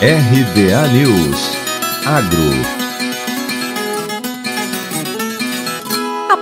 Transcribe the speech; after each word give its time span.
RBA 0.00 0.92
News. 0.92 1.56
Agro 2.04 2.85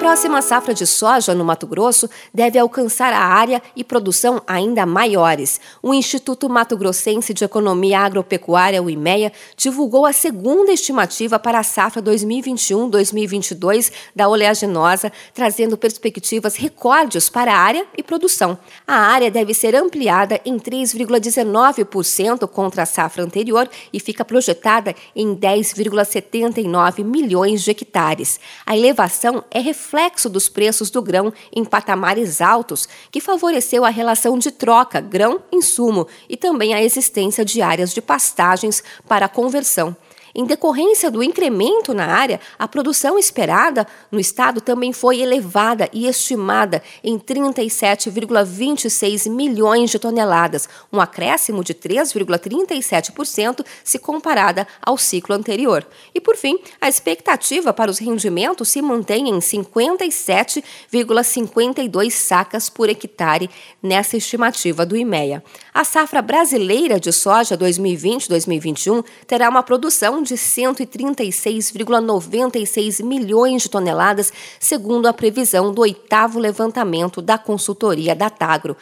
próxima 0.05 0.43
safra 0.43 0.75
de 0.75 0.87
soja 0.87 1.35
no 1.35 1.47
Mato 1.47 1.67
Grosso 1.67 2.11
deve 2.33 2.59
alcançar 2.59 3.11
a 3.15 3.21
área 3.25 3.63
e 3.75 3.83
produção 3.83 4.43
ainda 4.47 4.85
maiores. 4.85 5.59
O 5.83 5.95
Instituto 5.95 6.47
Mato 6.47 6.77
Grossense 6.77 7.33
de 7.33 7.43
Economia 7.43 8.01
Agropecuária, 8.01 8.83
o 8.83 8.91
IMEA, 8.91 9.33
divulgou 9.57 10.05
a 10.05 10.13
segunda 10.13 10.71
estimativa 10.71 11.39
para 11.39 11.59
a 11.59 11.63
safra 11.63 12.03
2021-2022 12.03 13.91
da 14.15 14.29
oleaginosa, 14.29 15.11
trazendo 15.33 15.75
perspectivas 15.79 16.55
recordes 16.55 17.31
para 17.31 17.55
a 17.55 17.59
área 17.59 17.87
e 17.97 18.03
produção. 18.03 18.59
A 18.87 18.97
área 18.97 19.31
deve 19.31 19.55
ser 19.55 19.75
ampliada 19.75 20.39
em 20.45 20.59
3,19% 20.59 22.47
contra 22.47 22.83
a 22.83 22.87
safra 22.87 23.25
anterior 23.25 23.67
e 23.91 23.99
fica 23.99 24.23
projetada 24.23 24.95
em 25.17 25.35
10,79 25.35 27.03
milhões 27.03 27.63
de 27.63 27.71
hectares. 27.71 28.39
A 28.67 28.77
elevação 28.77 29.43
é 29.51 29.61
reflexo 29.61 29.94
reflexo 29.95 30.29
dos 30.29 30.49
preços 30.49 30.91
do 30.91 31.01
grão 31.01 31.33
em 31.55 31.65
patamares 31.65 32.41
altos, 32.41 32.89
que 33.13 33.21
favoreceu 33.21 33.85
a 33.85 33.91
relação 33.91 34.37
de 34.37 34.51
troca 34.51 35.01
grão-insumo 35.01 36.09
e 36.29 36.37
também 36.37 36.75
a 36.75 36.83
existência 36.83 37.45
de 37.45 37.63
áreas 37.63 37.95
de 37.95 38.03
pastagens 38.03 38.83
para 39.07 39.29
conversão. 39.29 39.97
Em 40.37 40.45
decorrência 40.45 41.13
do 41.13 41.23
incremento 41.23 41.95
na 41.95 42.07
área, 42.07 42.41
a 42.59 42.67
produção 42.67 43.17
esperada 43.17 43.87
no 44.11 44.19
estado 44.19 44.61
também 44.61 44.93
foi 44.93 45.21
elevada 45.21 45.89
e 45.93 46.09
estimada 46.09 46.83
em 47.05 47.17
37,26 47.17 49.31
milhões 49.31 49.91
de 49.91 49.99
toneladas, 50.01 50.69
um 50.93 51.01
acréscimo 51.01 51.63
de 51.63 51.73
3,37% 51.73 53.65
se 53.85 54.01
comparada 54.01 54.67
ao 54.83 54.99
ciclo 54.99 55.37
anterior. 55.37 55.87
E 56.13 56.21
por 56.21 56.37
fim, 56.37 56.59
a 56.81 56.89
expectativa 56.89 57.73
para 57.73 57.93
os 57.93 57.99
rendimentos 57.99 58.71
se 58.71 58.83
mantém 58.83 59.29
em 59.29 59.39
57,52 59.39 62.11
sacas 62.11 62.69
por 62.69 62.89
hectare 62.89 63.49
nessa 63.81 64.17
estimativa 64.17 64.85
do 64.85 64.97
IMEA. 64.97 65.45
A 65.73 65.85
safra 65.85 66.21
brasileira 66.21 66.99
de 66.99 67.13
soja 67.13 67.57
2020-2021 67.57 69.05
terá 69.29 69.49
uma 69.49 69.63
produção 69.63 70.24
de 70.25 70.35
136,96 70.35 73.05
milhões 73.05 73.63
de 73.63 73.71
toneladas, 73.71 74.33
segundo 74.59 75.07
a 75.07 75.13
previsão 75.13 75.73
do 75.73 75.83
oitavo 75.83 76.41
levantamento 76.41 77.23
da 77.23 77.39
consultoria 77.39 78.17
Datagro. 78.17 78.77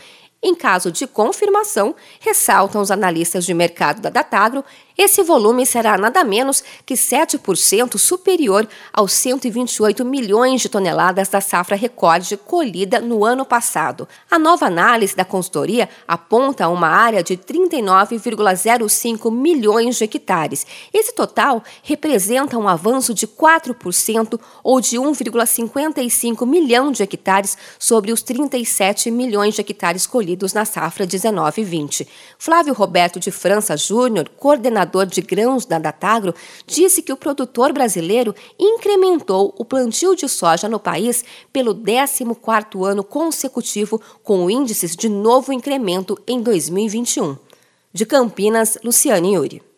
Em 0.45 0.57
caso 0.57 0.91
de 0.91 1.07
confirmação, 1.07 1.95
ressaltam 2.19 2.81
os 2.81 2.91
analistas 2.91 3.45
de 3.45 3.55
mercado 3.55 4.01
da 4.01 4.11
Datagro, 4.11 4.65
esse 5.03 5.23
volume 5.23 5.67
será 5.67 5.99
nada 5.99 6.23
menos 6.23 6.63
que 6.87 6.95
7% 6.95 7.99
superior 7.99 8.69
aos 8.93 9.13
128 9.13 10.05
milhões 10.05 10.61
de 10.61 10.69
toneladas 10.69 11.29
da 11.29 11.41
safra 11.41 11.75
recorde 11.77 12.37
colhida 12.37 13.01
no 13.01 13.25
ano 13.25 13.45
passado. 13.45 14.07
A 14.31 14.39
nova 14.39 14.67
análise 14.67 15.17
da 15.17 15.25
consultoria 15.25 15.89
aponta 16.07 16.69
uma 16.69 16.87
área 16.87 17.21
de 17.21 17.37
39,05 17.37 19.31
milhões 19.33 19.97
de 19.97 20.05
hectares. 20.05 20.65
Esse 20.95 21.13
total 21.13 21.65
representa 21.83 22.57
um 22.57 22.69
avanço 22.69 23.13
de 23.13 23.27
4% 23.27 24.39
ou 24.63 24.81
de 24.81 24.97
1,55 24.99 26.47
milhão 26.47 26.93
de 26.93 27.03
hectares 27.03 27.59
sobre 27.77 28.13
os 28.13 28.23
37 28.23 29.11
milhões 29.11 29.57
de 29.57 29.63
hectares 29.63 30.07
colhidos 30.07 30.53
na 30.53 30.65
safra 30.65 31.05
19-20. 31.05 32.07
Flávio 32.39 32.73
Roberto 32.73 33.19
de 33.19 33.33
França 33.33 33.77
Júnior, 33.77 34.29
coordenador 34.39 34.92
coordenador 34.93 35.07
de 35.07 35.23
grãos 35.23 35.65
da 35.65 35.79
Datagro, 35.79 36.35
disse 36.67 37.03
que 37.03 37.13
o 37.13 37.17
produtor 37.17 37.73
brasileiro 37.73 38.35
incrementou 38.59 39.55
o 39.59 39.65
plantio 39.65 40.15
de 40.15 40.29
soja 40.29 40.69
no 40.69 40.79
país 40.79 41.25
pelo 41.53 41.75
14º 41.75 42.85
ano 42.85 43.03
consecutivo, 43.03 44.01
com 44.23 44.51
índices 44.51 44.95
de 44.95 45.09
novo 45.09 45.53
incremento 45.53 46.19
em 46.27 46.43
2021. 46.43 47.37
De 47.93 48.05
Campinas, 48.05 48.79
Luciane 48.85 49.35
Yuri. 49.35 49.72